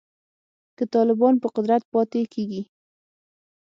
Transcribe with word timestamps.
که 0.77 0.83
طالبان 0.93 1.33
په 1.43 1.47
قدرت 1.55 1.83
پاتې 1.93 2.21
کیږي 2.33 2.61